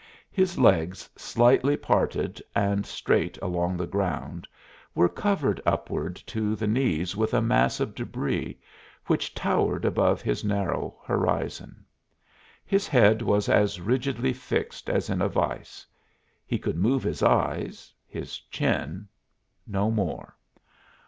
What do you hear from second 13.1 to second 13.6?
was